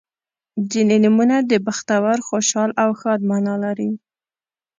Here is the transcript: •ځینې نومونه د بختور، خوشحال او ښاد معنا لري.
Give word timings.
•ځینې 0.71 0.97
نومونه 1.03 1.35
د 1.51 1.51
بختور، 1.65 2.17
خوشحال 2.27 2.71
او 2.83 2.89
ښاد 2.99 3.19
معنا 3.29 3.55
لري. 3.65 3.89